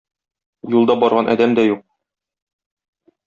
[0.75, 1.83] Юлда барган адәм дә юк.